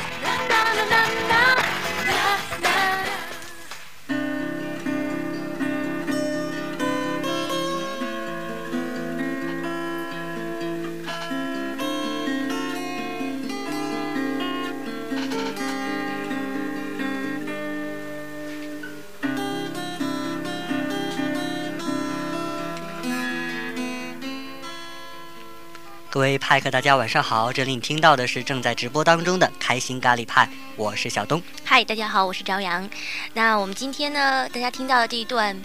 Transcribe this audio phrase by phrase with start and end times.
[26.12, 27.50] 各位派客，大家晚上好！
[27.50, 31.40] 这里你听到的是正在直播当中的开心咖喱派，我是小东。
[31.64, 32.86] 嗨，大家好，我是朝阳。
[33.32, 35.56] 那我们今天呢，大家听到的这一段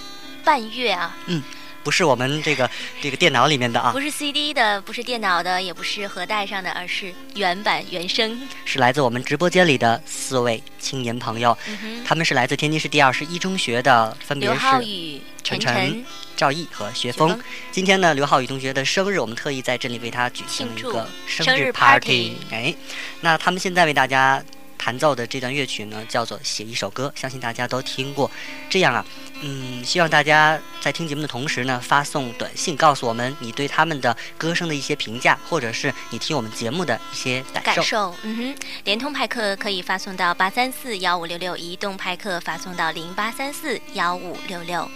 [0.45, 1.43] 半月啊，嗯。
[1.87, 2.69] 不是我们这个
[3.01, 8.45] 这个电脑里面的啊，不是 CD 的，不是电脑的，也不是盒带上的，而是原版原声。
[8.65, 11.57] 是来自我们直播间里的四位青年朋友，
[12.05, 17.39] 他们是来自天津市第二十一中学的，分别是刘浩宇、晨晨、赵毅和学峰。
[17.71, 22.35] 今天呢，刘浩宇同学的生日，我们特意在这里为他举行一个生日 party。
[22.51, 22.75] 哎，
[23.21, 24.43] 那他们现在为大家。
[24.77, 28.29] 弹奏的这段乐曲呢，叫做《写一首歌》，相信大家都听过。
[28.69, 29.05] 这样啊，
[29.41, 37.81] 嗯，希望大家在听节目的同时呢，发送短信告诉我们你对他们的歌声的一些评价，或者是你听我们节目的一些感受。
[37.81, 38.55] 感受，嗯哼，
[38.85, 44.89] 联通派克可以发送到八三四幺五六六，移动派克发送到零八三四幺五六六。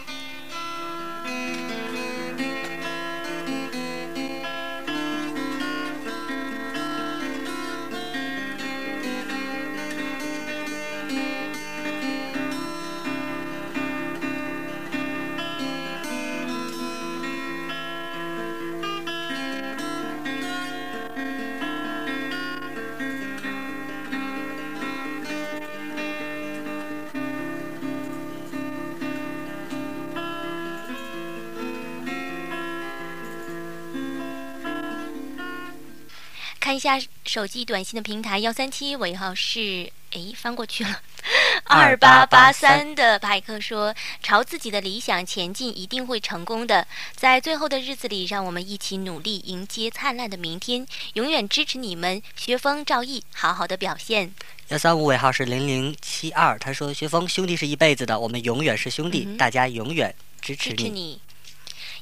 [36.61, 41.01] 看一下手机短信的平台幺三七尾号是诶翻过去了
[41.65, 46.85] 二八八三的派克说朝自己的理想前进一定会成功的
[47.15, 54.31] 在最后的日子里让我们一起努力迎接灿烂的明天永远支持你们学风赵毅好好的表现
[54.67, 61.19] 幺三五尾号是零零七二他说学风兄弟是一辈子的我们永远是兄弟大家永远支持你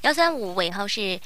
[0.02, 1.18] 幺三五尾号是。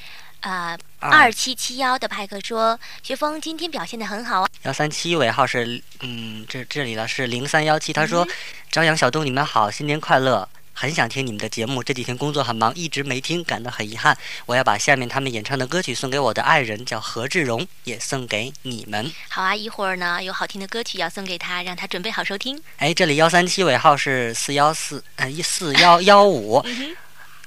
[0.44, 7.94] 啊，二七七幺的派克说：“学峰今天表现的很好啊。”幺三七尾号是，嗯，这这里呢是零三幺七。
[7.94, 8.28] 他说
[8.70, 10.48] ：“朝阳小东，你们好，新年快乐！
[10.74, 14.18] 很想听你们的节目，这几天工作很忙，一直没听，感到很遗憾。
[14.46, 22.62] 我要把下面他们演唱的歌曲送给我的爱人，叫何志荣，也送给你们。”好啊，一会儿呢有好听的歌曲要送给他，让他准备好收听。
[22.80, 26.62] 哎，这里幺三七尾号是四幺四，呃，一四幺幺五。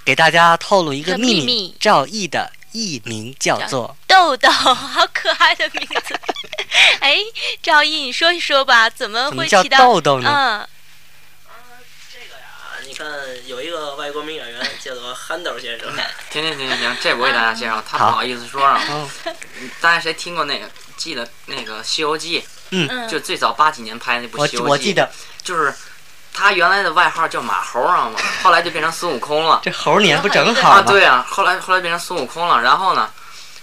[0.02, 2.50] 给大家透露一个秘密：赵毅的。
[2.76, 6.14] 艺名叫做豆豆， 好可爱的名字。
[7.00, 7.18] 哎，
[7.62, 10.30] 赵毅，你说一说吧，怎么会起到豆豆呢？
[10.30, 10.68] 啊，
[12.12, 13.08] 这个呀，你看
[13.48, 15.88] 有一个外国名演员叫做憨豆先生。
[16.30, 18.78] 行行行行行，这不给大家介绍，他不好意思说啊。
[19.80, 20.68] 大家谁听过那个？
[20.98, 22.40] 记得那个《西游记》？
[22.70, 24.66] 嗯，就最早八几年拍那部《西游记》。
[24.70, 25.10] 我记得
[25.42, 25.74] 就是。
[26.36, 29.58] 他原来的外号叫马猴道嘛，后来就变成孙悟空了。
[29.64, 30.82] 这猴年不正好吗？
[30.82, 33.08] 对啊，后来后来变成孙悟空了，然后呢，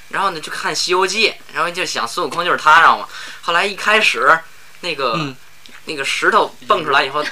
[0.09, 3.05] 然后呢就看《西游记》，然后就想孙悟空就是他知道吗？
[3.43, 4.27] 后来一开始，
[4.81, 5.35] 那个
[5.85, 7.23] 那个石头蹦出来以后。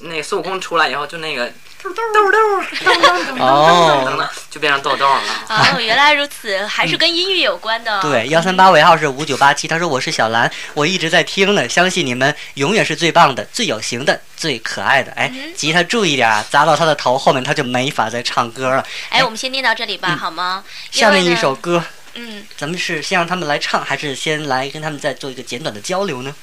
[0.00, 1.46] 那孙悟空出来以后，就那个
[1.82, 5.22] 豆豆豆豆， 哦，就变成豆豆了。
[5.48, 8.00] 哦，原来如此，还是跟音乐有关的。
[8.02, 9.66] 对，幺三八尾号是五九八七。
[9.68, 11.68] 他说我是小兰，我一直在听呢。
[11.68, 15.12] 相信你们永远是最棒的、最有型的、最可爱的。
[15.12, 18.84] 哎，吉他注意点啊，砸到他的头后面，他就没法再唱歌了。
[19.08, 20.64] 哎，我们先念到这里吧，好吗？
[20.90, 21.82] 下面一首歌，
[22.14, 26.34] 嗯，咱们是先让他们来唱，还是先来跟他们再做一个简短的交流呢？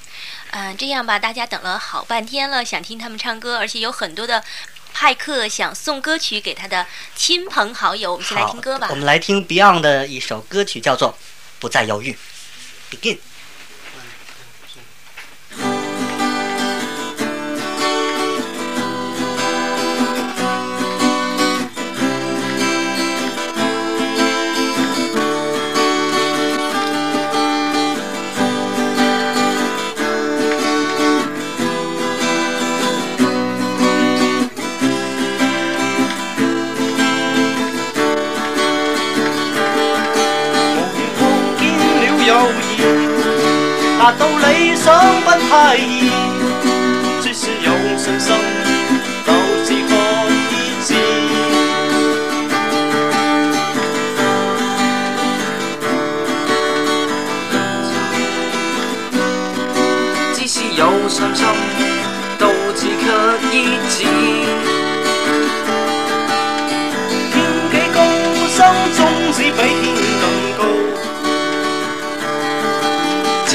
[0.56, 4.42] 嗯，这样吧，大家等了好半天了，想听他们唱歌，而且有很多的
[4.94, 6.86] 派克想送歌曲给他的
[7.16, 8.88] 亲朋好友，我们先来听歌吧。
[8.92, 11.12] 我们来听 Beyond 的一首歌曲，叫做
[11.60, 12.16] 《不再犹豫》。
[12.96, 13.18] Begin。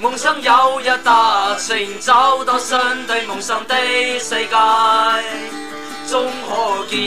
[0.03, 3.75] 梦想有日达成，找到相对梦想的
[4.19, 4.57] 世界，
[6.11, 6.99] 终可见。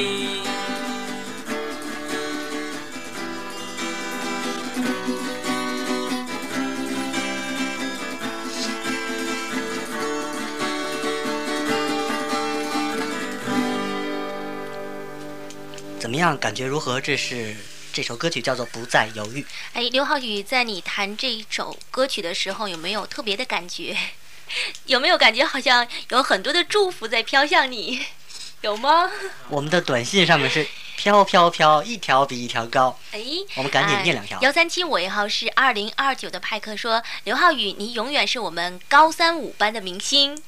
[16.18, 17.00] 样感觉如何？
[17.00, 17.56] 这是
[17.94, 19.42] 这首歌曲叫做《不再犹豫》。
[19.74, 23.98] 哎，刘浩宇，在你弹这一首歌曲的时候，有没有特别的感觉？
[24.86, 28.04] 有没有感觉好像有很多的祝福在飘向你？
[28.62, 29.10] 有吗？
[29.50, 30.66] 我们的短信上面是
[30.96, 32.98] 飘飘飘，一条比一条高。
[33.12, 33.22] 哎，
[33.56, 34.40] 我们赶紧念两条。
[34.42, 40.42] 幺三七，尾号是二零二九的派克说：“刘浩宇，你永远是我们高三五班的明星。”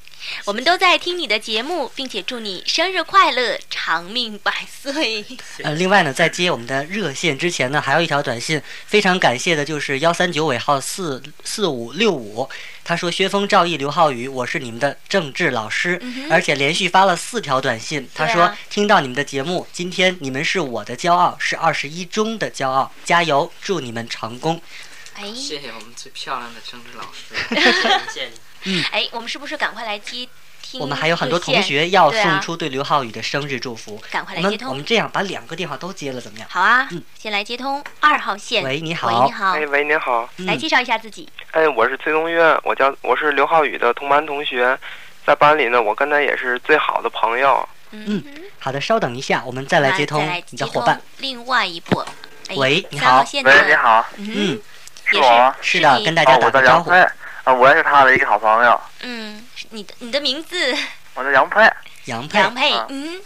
[0.46, 5.24] 我们都在听你的节目，并且祝你生日快乐，长命百岁。
[5.64, 12.48] 呃，另外呢，在接我们的热线之前呢，还有一条短信，非常感谢的就是幺三九尾号四四五六五，
[12.84, 24.62] 他说薛峰、赵毅、刘浩宇，我是你们的政治老师，而且连续发了四条短信，他说听到你们的节目，今天你们是我的骄傲，是二十一中的骄傲，加油，祝你们成功。
[25.16, 27.72] 哎，谢谢我们最漂亮的政治老师，
[28.14, 28.32] 谢谢。
[28.66, 30.28] 嗯，哎，我们是不是赶快来接
[30.62, 30.80] 听？
[30.82, 34.58] 我们还有很多同学要送出对刘浩宇的生日祝福，赶快来接通。
[34.60, 36.48] 我们我们这样把两个电话都接了，怎么样？
[36.52, 38.64] 好啊，嗯，先来接通二号线。
[38.64, 39.08] 喂，你好。
[39.22, 39.52] 喂，你好。
[39.54, 40.30] 哎，喂，你好。
[40.40, 41.28] 来介绍一下自己。
[41.52, 44.78] 哎，我是崔东月，我叫我是刘浩宇的同班同学，
[45.26, 47.68] 在班里呢，我跟他也是最好的朋友。
[47.92, 48.22] 嗯，
[48.60, 51.02] 好的，稍等一下，我们再来接通你的伙伴。
[51.18, 52.04] 另外一部，
[52.58, 53.24] 喂，你好。
[53.46, 54.06] 喂，你好。
[54.18, 54.60] 嗯，
[55.06, 56.92] 是我，是的，跟大家打个招呼。
[57.44, 58.80] 啊，我也是他的一个好朋友。
[59.04, 60.56] 嗯，你的你的名字？
[61.16, 61.72] 我叫杨佩。
[62.06, 62.40] 杨佩。
[62.40, 63.20] 杨佩，嗯，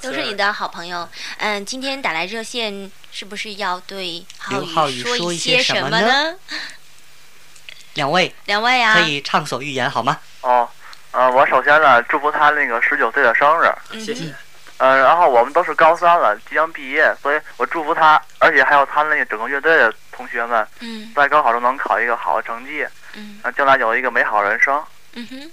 [0.00, 1.08] 都是你的好朋友。
[1.38, 6.34] 嗯，今天打来热线，是不是要对浩宇说一些什么呢？
[7.94, 10.18] 两位，两位可以畅所欲言，好吗？
[10.40, 10.66] 哦，
[11.10, 13.70] 呃，我首先呢，祝福他那个十九岁的生日，
[14.02, 14.34] 谢谢。
[14.78, 22.84] 嗯，然后我们都是高三了，即将毕业，所以我祝福他，而且还有他那个整个乐队的同学们，嗯，在高考中能考一个好的成绩。
[23.42, 24.82] 啊，将来有一个美好人生。
[25.14, 25.50] 嗯哼，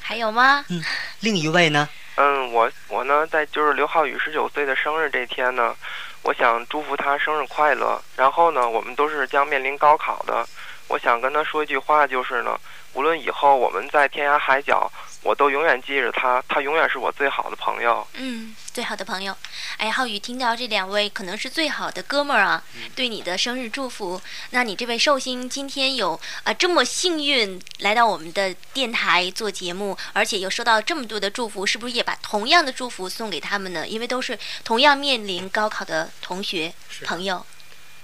[0.00, 0.64] 还有吗？
[0.68, 0.82] 嗯，
[1.20, 1.88] 另一位呢？
[2.16, 5.74] 嗯，我我呢，在就是刘浩宇十九岁的生日这天呢，
[6.22, 8.00] 我想祝福他生日快乐。
[8.16, 10.46] 然后呢，我们都是将面临高考的，
[10.88, 12.58] 我想跟他说一句话，就是呢，
[12.92, 14.90] 无论以后我们在天涯海角。
[15.22, 18.06] 我都永远记着他，他永远是我最好的朋友。
[18.14, 19.36] 嗯，最好的朋友。
[19.76, 22.62] 哎，浩宇，听到这两位可能是最好的哥们儿啊，
[22.96, 24.20] 对你的生日祝福。
[24.50, 33.86] 那你这位寿星今天有啊这么幸运来到我们的电台做节目，而且又收到这么多的祝福，是不是也把同样的祝福送给他们呢？
[33.86, 36.72] 因为都是同样面临高考的同学
[37.04, 37.44] 朋友，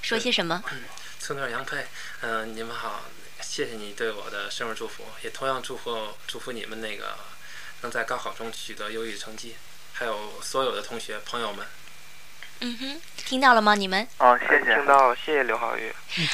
[0.02, 0.62] 说些什么？
[0.70, 0.82] 嗯，
[1.18, 1.64] 孙德阳，
[2.20, 3.00] 嗯，你们好。
[3.56, 7.16] 谢谢你对我的生日祝福，也同样祝福祝福你们那个
[7.80, 9.56] 能在高考中取得优异成绩，
[9.94, 11.66] 还有所有的同学朋友们。
[12.60, 13.74] 嗯哼，听到了吗？
[13.74, 15.92] 你们哦，谢谢听到，谢谢刘浩宇。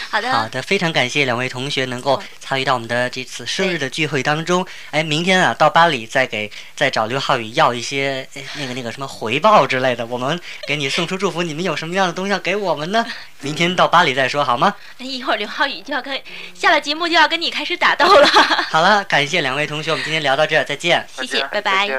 [0.09, 4.65] 好的，好的，非常感谢两位同学能够参与到我们的这次生日的聚会当中。
[4.93, 10.07] 哎，明天啊，到班里再给再找刘浩宇要一些哎、那个那个什么回报之类的。
[10.07, 13.05] 我们给你送出祝福，你们有什么样的东西要给我们呢？
[13.41, 14.73] 明天到班里再说好吗？
[14.99, 16.21] 那一会儿刘浩宇就要跟
[16.55, 18.27] 下了节目就要跟你开始打斗了。
[18.71, 21.05] 好了，感谢两位同学，我们今天聊到这，再见。
[21.19, 21.91] 谢谢，拜拜。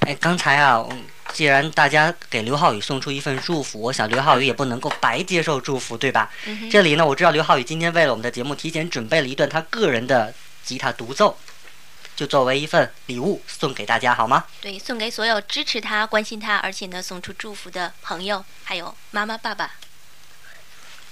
[0.00, 0.92] 哎，刚才啊，我。
[1.34, 6.30] 既然大家给刘浩宇送出一份祝福，我想刘浩宇也不能够白接受祝福，对吧？
[6.70, 11.36] 这里呢，我知道刘浩宇今天为了我们的节目，提前准备了一段他个人的吉他独奏，
[12.14, 14.44] 就作为一份礼物送给大家，好吗？
[14.60, 19.74] 对，送给所有支持他、关心他，而且呢送出祝福的朋友，还有妈妈、爸爸。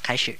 [0.05, 0.39] 开始。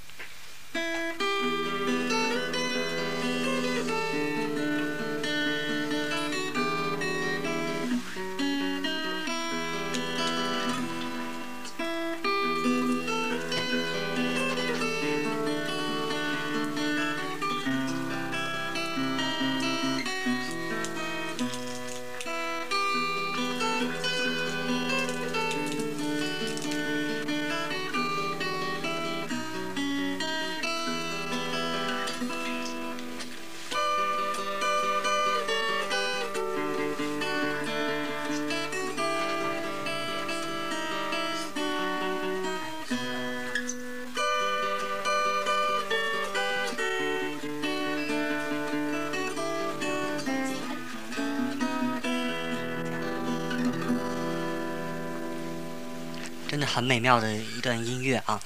[56.73, 58.41] 很美妙的一段音乐啊！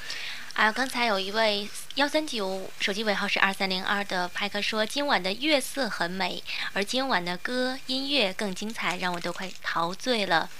[0.54, 6.42] 啊，刚才有一位幺三九手机尾号是二三零二的拍客说，今晚的月色很美，
[6.72, 10.50] 而今晚的歌音乐更精彩，让我都快陶醉了。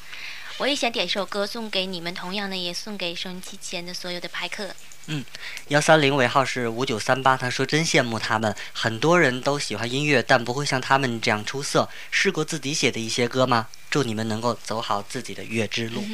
[0.59, 4.71] 我也想点一首歌送给你们，同样呢，也送给收音机前的所有的拍客。
[5.09, 5.25] 嗯，
[5.69, 11.89] 幺三零尾号是五九三八，他说真羡慕他们，很多人都喜欢音乐，但不会像他们这样出色。
[12.13, 13.67] 试过自己写的一些歌吗？
[13.91, 16.05] 祝你们能够走好自己的乐之路。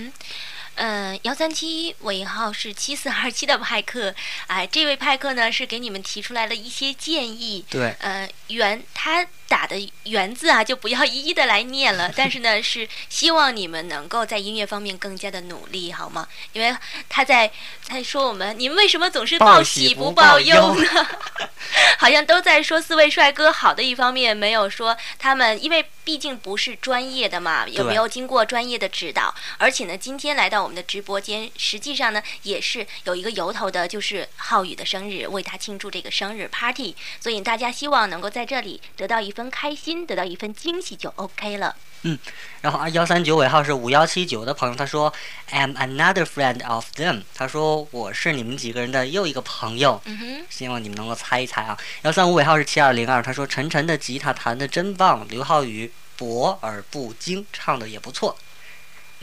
[0.77, 4.15] 嗯，幺三七尾号是七四二七的派克，
[4.47, 9.27] 哎，这位派克呢是给你们提出来了一些建议，对，呃，原他。
[9.53, 12.11] 打的“原字啊，就不要一一的来念了。
[12.17, 16.27] 但是呢，是希望你们能够在音乐方面更加的努力，好吗？
[16.55, 16.75] 因为
[17.07, 17.51] 他在
[17.83, 21.07] 在说我们，你们为什么总是报喜不报忧呢？
[22.01, 29.33] 好像都在说四位帅哥好的一方面，没有说他们，因为毕竟不是专业的嘛，有没有经过专业的指导？
[29.59, 36.97] 而且呢，今天来到我们的直播间，实际上呢也是有一个由头的，就是浩宇的生日，为他庆祝这个生日 party。
[37.21, 39.42] 所以大家希望能够在这里得到一份。
[39.51, 41.75] 开心得到一份惊喜就 OK 了。
[42.05, 42.19] 嗯，
[42.61, 45.13] 然后啊，幺三九尾号是五幺七九的朋友，他说
[45.53, 47.23] ，I'm another friend of them。
[47.35, 50.01] 他说我是你们几个人的又一个朋友。
[50.07, 51.79] 嗯哼，希望你们能够猜一猜啊。
[52.03, 58.37] 幺三五尾号是七二零二，他说陈晨的吉他弹得真棒，刘浩宇博而不精，唱的也不错。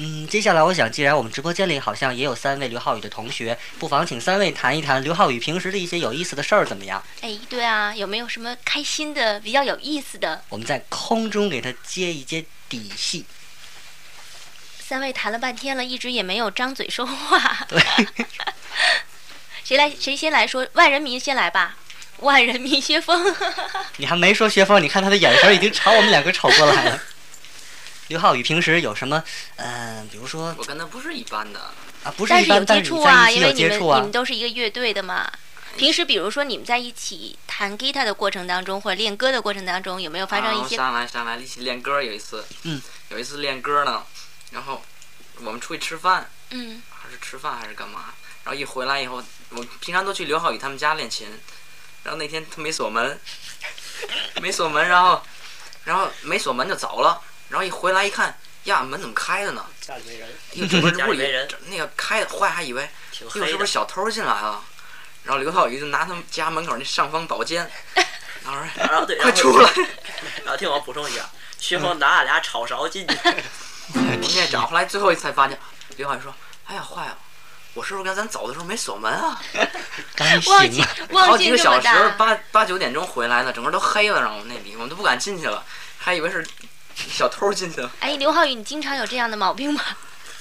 [0.02, 7.04] 嗯，接下来我想，既然我们直播间里好像也有三位刘浩宇的同学，不妨请三位谈一谈刘浩宇平时的一些有意思的事儿，怎么样？
[7.20, 10.42] 哎，对啊，有没有什么开心的、比较有意思的？
[10.48, 13.26] 我们在空中给他接一接底细。
[14.80, 17.66] 三位谈了半天了，一直也没有张嘴说话。
[17.68, 17.84] 对。
[19.66, 19.90] 谁来？
[19.92, 20.66] 谁先来说？
[20.74, 21.76] 万人迷先来吧。
[22.20, 23.36] 万人迷薛峰。
[23.98, 27.02] 你还没说薛峰，你看他的眼神已经朝我们两个瞅过来了。
[28.10, 29.24] 刘浩宇平时有什么？
[29.56, 31.60] 呃，比如说我跟他不是一般的
[32.04, 35.30] 啊，不是一般接触啊，因为你们你们都是一个乐队的嘛。
[35.78, 40.76] 平时比如说你们在一起弹吉他的过程当中，或者练歌的过程当中，有没有发生一些？
[40.76, 44.04] 上来上来一起练歌，有一次，嗯，有一次练歌呢，
[44.52, 44.82] 然后
[45.44, 48.06] 我们出去吃饭，嗯，还是吃饭还是干嘛？
[48.44, 51.28] 然后一回来以后，我平常都去刘浩宇他们家练琴，
[52.04, 53.20] 然后那天他没锁门，
[54.42, 55.22] 没锁门，然后
[55.84, 57.22] 然后没锁门就走了。
[57.50, 58.34] 然后一回来一看
[58.66, 59.66] 呀，门怎么开着呢？
[59.82, 61.48] 家里没人。
[61.68, 64.64] 那个开的坏，还以为，是不是小偷进来了？
[65.24, 67.70] 然后刘浩宇就拿他们家门口那尚方宝剑，
[68.44, 68.70] 然啊，
[69.22, 69.70] 快出来！
[70.46, 71.28] 然后 听我补充一下，
[71.60, 73.16] 徐峰拿了俩炒勺进去。
[73.16, 74.02] 后
[74.36, 75.60] 面找回来，最后才发现
[75.98, 76.34] 刘浩宇说
[76.68, 77.18] ：“哎呀，坏了！
[77.74, 79.42] 我是不是跟咱走的时候没锁门啊？”
[80.48, 80.88] 忘记了，
[81.26, 81.88] 好几个小时，
[82.18, 85.64] 八八九点钟回来呢，整个都黑了，然后那里我们都不敢进去了，
[85.98, 86.46] 还以为是。
[87.08, 87.92] 小偷进去了。
[88.00, 89.82] 哎，刘浩宇，你经常有这样的毛病吗？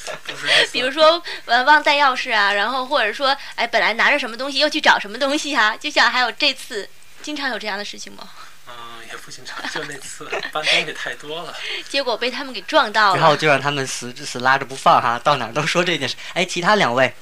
[0.73, 6.89] 比如说，呃，忘带钥匙啊，然后或者说，哎，本来拿着什么东西，又去找什么东西啊，就像还有这次，
[7.23, 8.27] 经常有这样的事情吗？
[8.69, 8.73] 嗯，
[9.11, 11.55] 也不经常，就那次搬东西太多了，
[11.89, 13.21] 结果被他们给撞到了。
[13.21, 16.17] 然后就让他们死死拉着不放哈，到哪儿都说这件事。
[16.33, 17.15] 哎，其他两位，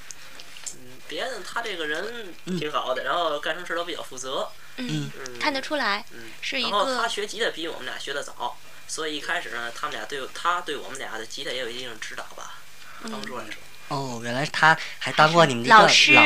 [0.74, 0.78] 嗯，
[1.08, 4.48] 别的他这个人挺好的，然后干什么事都比较负责。
[4.76, 6.04] 嗯，嗯看得出来。
[6.12, 6.98] 嗯，是一个。
[7.00, 8.56] 他学吉的比我们俩学的早。
[8.88, 12.58] 所以一开始呢，他们俩对他对我们俩的吉他也有一定指导吧，
[13.10, 13.54] 帮助来说。
[13.88, 16.16] 哦，原来他还当过你们的老师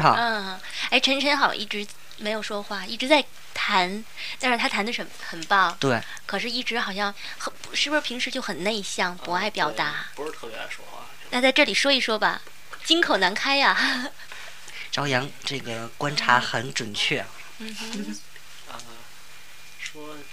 [0.00, 0.14] 哈。
[0.18, 0.58] 嗯，
[0.90, 1.86] 哎，晨晨好像一直
[2.18, 4.02] 没有说话，一直在弹，
[4.38, 5.76] 但是他弹的很很棒。
[5.78, 6.00] 对。
[6.26, 10.06] 可是，一直好像很是不是平时就很内向，不爱表达。
[10.14, 11.06] 不是特别爱说话。
[11.30, 12.40] 那在这里说一说吧，
[12.84, 13.76] 金口难开呀。
[14.90, 17.24] 朝阳，这个观察很准确。
[17.58, 18.18] 嗯。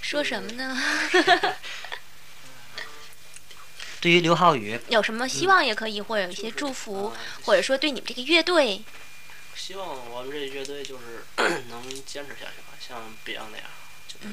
[0.01, 0.77] 说什么呢？
[3.99, 7.11] 对于刘浩宇，有什么希望也可以，或者有一些祝福，
[7.43, 8.81] 或者说对你们这个乐队，
[9.55, 13.65] 希望我们这乐队就是 能坚持下去吧，像 Beyond 那样，
[14.07, 14.29] 就是。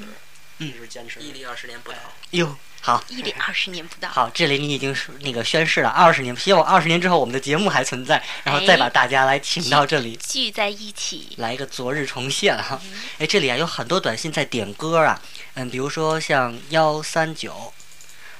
[0.59, 1.97] 嗯，就坚持，毅力二十年不到。
[2.31, 4.09] 哟，好，毅力二十年不到。
[4.09, 12.79] 好，这里你已经是那个宣誓了，二十年，希望二十年之后我们的节目还存在，然后再把大家来请到这里聚在一起，来一个昨日重现哈。
[13.19, 15.21] 哎，这里啊有很多短信在点歌啊，
[15.55, 17.73] 嗯，比如说像幺三九。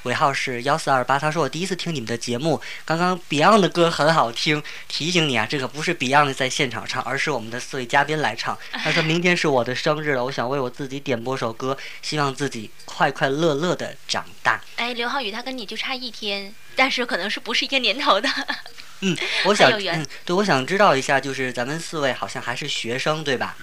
[0.03, 1.17] 尾号是幺四二八。
[1.17, 4.61] 他说：“我第一次听你们的节目，刚刚 Beyond 的歌很好听。
[4.87, 8.57] 提醒你啊，这个不是 Beyond 在现场唱，而是我们的四位嘉宾来唱。
[8.71, 14.61] ”他说明天是我的生日了，我想为我自己点播首歌，希望自己快快乐乐的长大。
[14.75, 18.29] 哎，刘浩宇，他跟你就差一天，但是可能是不是一个年头的。
[19.01, 23.55] 嗯， 我想嗯，对，我想知道一下，就是咱们四位好像还是学生对吧？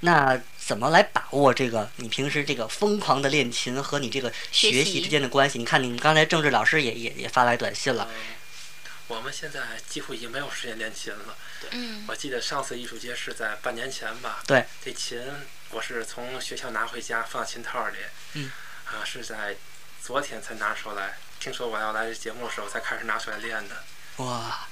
[0.00, 0.38] 那。
[0.66, 1.90] 怎么来把握这个？
[1.96, 5.58] 你平时这个疯狂的练琴和你这个学习之间的关系？
[5.58, 8.08] 你看，你刚才政治老师也也也发来短信了。
[9.08, 11.36] 我们现在几乎已经没有时间练琴了。
[11.72, 12.04] 嗯。
[12.08, 14.42] 我记得上次艺术节是在半年前吧。
[14.46, 14.64] 对。
[14.82, 15.20] 这琴
[15.70, 17.98] 我是从学校拿回家放琴套里。
[18.32, 18.50] 嗯。
[18.86, 19.56] 啊，是在
[20.02, 21.18] 昨天才拿出来。
[21.38, 23.76] 听说我要来这节目的时候才开始拿出来练的。
[24.24, 24.66] 哇。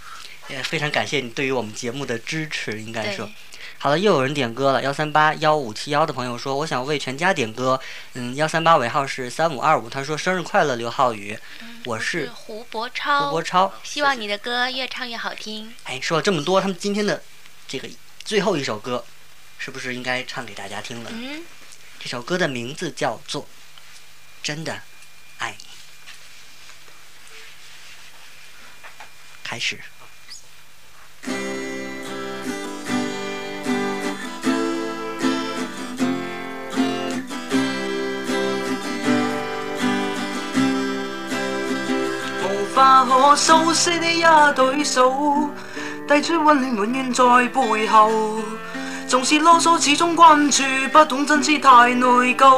[0.53, 3.29] 也非常感谢你对于我们节目的支持，应该说。
[3.79, 7.81] 好了，又有人点歌了，幺三八幺五七幺的朋友说，我想为全家点歌。
[8.15, 11.37] 嗯，幺三八尾号是三五二五，他说生日快乐，刘浩宇。
[11.87, 13.25] 我是胡博超。
[13.25, 15.75] 胡博超，希望你的歌越唱越好听。
[15.85, 17.21] 哎，说了这么多，他们今天的
[17.67, 17.89] 这个
[18.25, 19.05] 最后一首歌，
[19.59, 21.11] 是不是应该唱给大家听了？
[21.13, 21.43] 嗯，
[21.99, 23.43] 这首歌的名字叫做
[24.45, 24.83] 《真的
[25.39, 25.65] 爱你》，
[29.43, 29.81] 开始。
[43.05, 44.23] 不可修饰的一
[44.55, 45.51] 对手，
[46.09, 48.39] 递出温暖永远在背后。
[49.09, 50.63] 总是啰嗦，始终关注，
[50.93, 52.55] 不懂珍惜太内疚。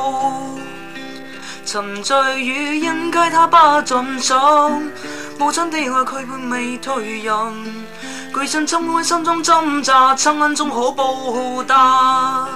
[1.64, 4.36] 沉醉于恩归他不尽心，
[5.38, 7.84] 母亲的爱驱背未退隐，
[8.34, 12.46] 巨身侵开心中挣扎，亲恩终可报答。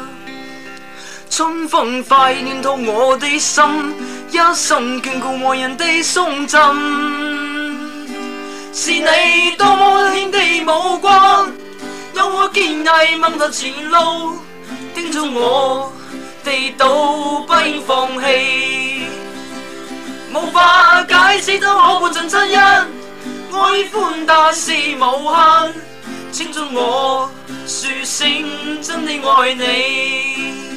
[1.30, 3.64] 春风快暖透我的心，
[4.30, 7.27] 一生眷顾和人地送赠。
[8.80, 9.04] 是你
[9.58, 11.52] 多么坚的目光，
[12.14, 12.86] 有我坚毅
[13.20, 14.34] 望向前路，
[14.94, 15.90] 叮嘱我，
[16.44, 16.86] 地道
[17.40, 19.02] 不应放弃。
[20.32, 25.74] 无法解，释终可换尽真因，爱与宽大是无限，
[26.30, 27.28] 请准我
[27.66, 28.28] 说声
[28.80, 30.67] 真的爱你。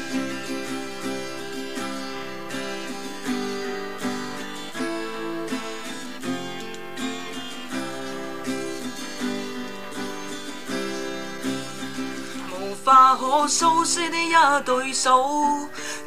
[12.84, 15.46] 化可收失的一对手，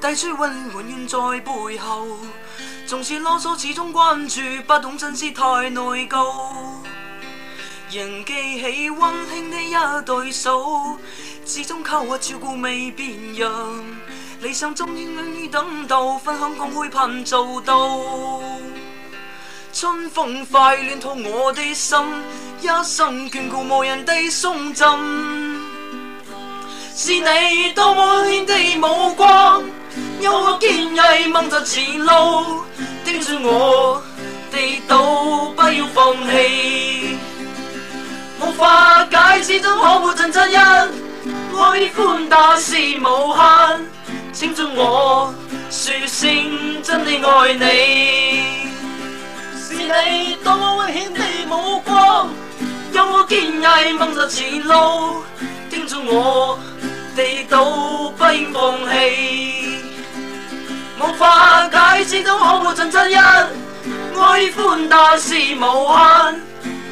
[0.01, 2.07] 带出温暖远在背后，
[2.87, 6.19] 纵使啰嗦，始终关注，不懂珍惜太内疚。
[7.93, 10.99] 仍记起温馨的一对手，
[11.47, 13.51] 始终靠我照顾未变样，
[14.41, 18.01] 理想终于终于等到，分享光辉盼做到。
[19.73, 21.99] 春风快暖透我的心，
[22.61, 25.44] 一生眷顾无人地送赠。
[26.97, 29.61] 是你多么温馨的目光，
[30.23, 32.63] 让我坚毅望着前路，
[33.05, 34.01] 叮嘱我
[34.53, 34.97] 跌倒
[35.57, 37.19] 不要放弃。
[38.41, 40.65] 无法解释怎可抹尽恩怨，
[41.61, 43.87] 爱与宽大是无限，
[44.33, 45.35] 请准我
[45.71, 46.33] 说声
[46.81, 48.71] 真的爱你。
[49.61, 52.29] 是你多么温馨的目光，
[52.93, 55.25] 让我坚毅望着前路。
[55.75, 56.57] 叮嘱我，
[57.17, 57.65] 地道
[58.17, 59.81] 不应放弃。
[61.01, 66.41] 无法解释终可磨尽真因，爱宽大是无限。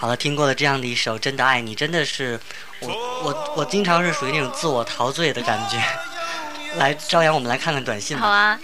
[0.00, 2.38] 好了，听过了这样的一首《真的爱你》，真的是
[2.78, 2.88] 我
[3.24, 5.76] 我我经常是属于那种自我陶醉的感觉。
[6.76, 8.56] 来，朝阳，我们来看看短信吧。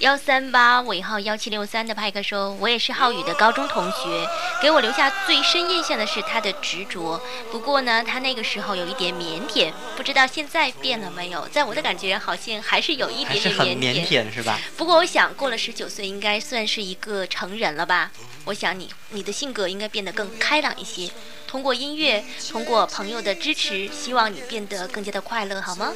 [0.00, 4.26] 幺三八尾号幺七六三的派克说：“我也是浩宇的高中同学，
[4.62, 7.20] 给我留下最深印象的是他的执着。
[7.52, 11.46] 不过呢，他那个时候有一点腼腆，不知道现在变了没有？
[11.48, 14.58] 在我的感觉，好像还是有一点点腼腆，是吧？
[14.78, 18.10] 不过我想，过了十九岁，应该算是一个成人了吧？
[18.46, 21.10] 我想你，你的性格应该变得更开朗一些。”
[21.50, 25.92] 通过音乐，通过朋友的支持，希望你变得更加的快乐，好吗？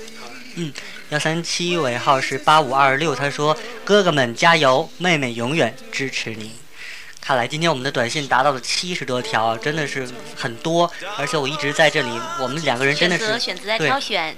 [0.56, 0.72] 嗯，
[1.10, 3.14] 幺三七尾号是八五二六。
[3.14, 6.56] 他说：“哥哥们加油，妹妹永远支持你。”
[7.26, 10.06] 看来今天我们的短信达到了七十多条，真的是
[10.36, 13.26] 很多，而且我一直在这里，我们两个人真的是
[13.78, 13.88] 对，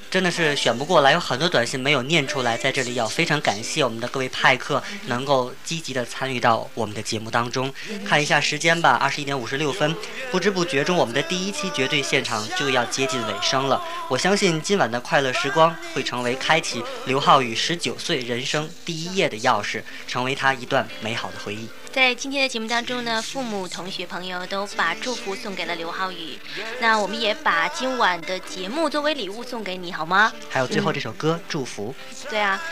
[0.08, 7.74] 真的是选不过来，有很多短信没有念出来，在这里要非常感谢我们的各位派客能够积极的参与到我们的节目当中。
[8.08, 9.92] 看一下时间吧，二十一点五十六分，
[10.30, 13.82] 不知不觉中，我们的第一期绝对现场就要接近尾声了。
[14.08, 21.68] 我相信今晚的快乐时光会成为开启刘浩宇十九岁人生第一页的钥匙，成为他一段美好的回忆。
[21.96, 26.38] 在今天的节目当中呢，父母、同学、朋友都把祝福送给了刘浩宇，
[26.78, 30.30] 那我们也把今晚的节目作为礼物送给你，好吗？
[30.50, 31.94] 还有最后这首歌《祝福》。
[32.30, 32.62] 对啊。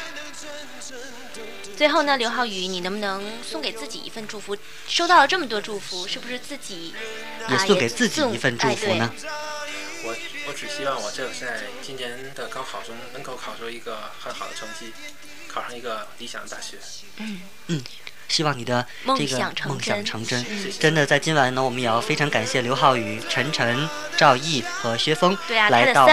[1.74, 4.54] 最后呢，刘浩宇，你能不能送给自己一份祝福？
[4.86, 6.92] 收到了这么多祝福，是不是自己
[7.48, 9.10] 也送给自己一份祝福呢？
[10.04, 10.14] 我
[10.48, 14.92] 我只希望我这个在今年的高考中能够考出一个很好的成绩，
[15.48, 16.76] 考上一个理想的大学。
[17.20, 17.84] 嗯嗯。
[18.28, 18.84] 希望你的
[19.16, 20.44] 这个梦想成真，
[20.78, 26.06] 真的在今晚呢，我们也要非常感谢刘浩宇、晨晨、赵毅和薛峰来到。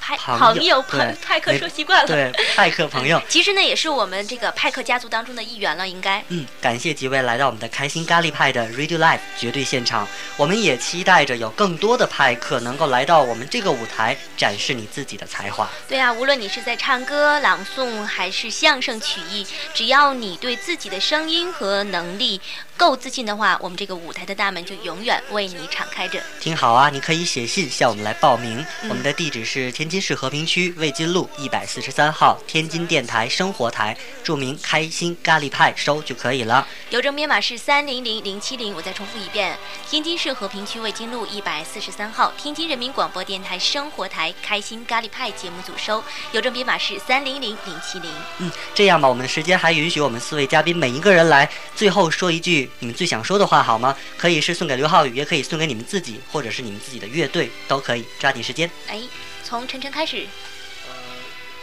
[0.00, 2.06] 派朋友朋 派，克说习惯了。
[2.06, 6.22] 对，派克朋友， 其实呢也是我们这个派克家族当中的一员了，应该。
[6.28, 10.06] 嗯，感谢几位来到我们的开心咖喱派的 Radio Live 绝对现场。
[10.36, 15.68] 我们也期待着有更多的派克能够来到我们这个舞台，展示你自己的才华。
[15.88, 22.40] 对啊，无论你是在唱歌、朗诵，还是相声、曲艺，只要你对自己的声音和能力。
[22.78, 26.22] 够自信的话，我们这个舞台的大门就永远为你敞开着。
[26.40, 36.64] 听好啊，你可以写信向我们来报名，我们的地址是天津市和平区卫津路一百四十三号天津电台生活台，注明“开心咖喱派”收就可以了。
[36.90, 38.72] 邮政编码是三零零零七零。
[38.72, 39.58] 我再重复一遍：
[39.90, 46.00] 天津市和平区卫津路一百四十三号天津人民广播电台生活台“开心咖喱派”节目组收。
[46.30, 48.08] 邮政编码是三零零零七零。
[48.38, 52.67] 嗯，这样吧，我们的时间还允许，我们四位嘉宾每一个人来最后说一句。
[52.80, 53.96] 你们最想说的话好吗？
[54.16, 58.04] 可以是送给刘浩宇，也可以送给你们自己，或者是你们自己的乐队，都可以。
[58.18, 58.70] 抓紧时间。
[58.86, 59.00] 哎，
[59.44, 60.26] 从晨晨开始。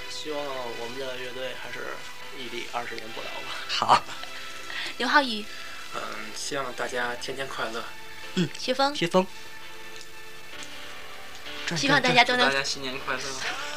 [0.10, 1.90] 希望我们的乐队还是
[2.40, 3.56] 屹立二十年不老吧。
[3.68, 4.04] 好。
[4.98, 5.46] 刘浩宇。
[5.96, 6.00] 嗯，
[6.36, 7.84] 希望大家天天快乐。
[8.36, 8.94] 嗯，薛峰。
[8.96, 9.26] 薛峰。
[11.76, 12.48] 希望大家都能。
[12.50, 13.22] 大家新年快乐。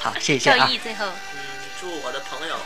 [0.00, 0.56] 好，谢谢。
[0.56, 1.06] 赵毅最后。
[1.06, 1.38] 嗯，
[1.80, 2.56] 祝我的朋友。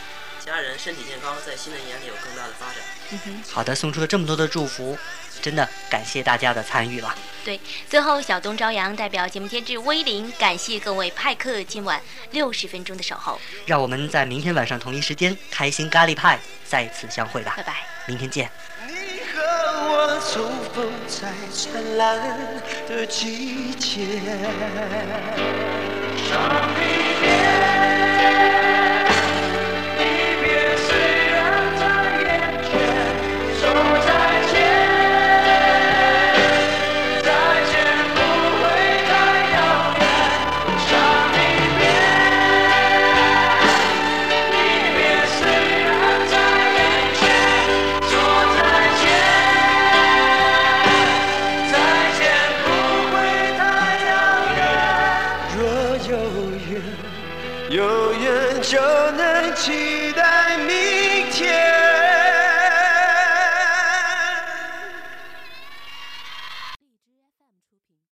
[0.45, 3.43] 家人身体健康，在新的一年里有更大的发展。
[3.49, 4.97] 好的，送出了这么多的祝福，
[5.41, 7.15] 真的感谢大家的参与了。
[7.45, 7.57] 对，
[7.89, 12.01] 最后小东朝阳代表节目监制威林，感谢各位派客今晚
[12.31, 13.39] 六十分钟的守候。
[13.65, 17.75] 让我们在明天晚上同一时间《开心咖喱派》再次相会吧，拜拜，
[18.05, 18.49] 明天见。
[18.85, 22.37] 我重逢在灿烂
[22.89, 24.19] 的季节，